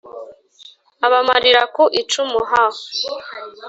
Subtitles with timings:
[1.05, 2.65] abamarira ku icumu ha!